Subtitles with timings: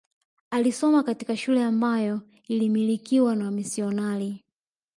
[0.51, 4.43] Alisoma katika shule ambayo iliyomilikiwa na wamisionari